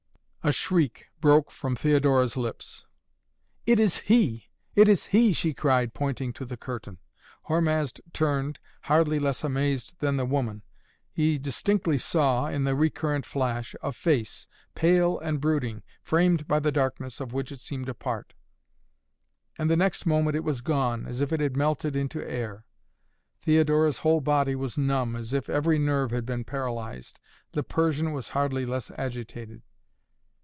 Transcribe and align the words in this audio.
A 0.43 0.51
shriek 0.51 1.05
broke 1.21 1.51
from 1.51 1.75
Theodora's 1.75 2.35
lips. 2.35 2.87
"It 3.67 3.79
is 3.79 3.97
he! 3.99 4.49
It 4.73 4.89
is 4.89 5.05
he!" 5.05 5.33
she 5.33 5.53
cried 5.53 5.93
pointing 5.93 6.33
to 6.33 6.45
the 6.45 6.57
curtain. 6.57 6.97
Hormazd 7.47 8.01
turned, 8.11 8.57
hardly 8.81 9.19
less 9.19 9.43
amazed 9.43 9.99
than 9.99 10.17
the 10.17 10.25
woman. 10.25 10.63
He 11.11 11.37
distinctly 11.37 11.99
saw, 11.99 12.47
in 12.47 12.63
the 12.63 12.73
recurrent 12.75 13.23
flash, 13.23 13.75
a 13.83 13.93
face, 13.93 14.47
pale 14.73 15.19
and 15.19 15.39
brooding, 15.39 15.83
framed 16.01 16.47
by 16.47 16.59
the 16.59 16.71
darkness, 16.71 17.19
of 17.19 17.33
which 17.33 17.51
it 17.51 17.59
seemed 17.61 17.87
a 17.87 17.93
part. 17.93 18.33
At 19.59 19.67
the 19.67 19.77
next 19.77 20.07
moment 20.07 20.35
it 20.35 20.43
was 20.43 20.61
gone, 20.61 21.05
as 21.05 21.21
if 21.21 21.31
it 21.31 21.39
had 21.39 21.55
melted 21.55 21.95
into 21.95 22.27
air. 22.27 22.65
Theodora's 23.41 23.99
whole 23.99 24.21
body 24.21 24.55
was 24.55 24.75
numb, 24.75 25.15
as 25.15 25.35
if 25.35 25.51
every 25.51 25.77
nerve 25.77 26.09
had 26.09 26.25
been 26.25 26.45
paralyzed. 26.45 27.19
The 27.51 27.61
Persian 27.61 28.11
was 28.11 28.29
hardly 28.29 28.65
less 28.65 28.89
agitated. 28.97 29.61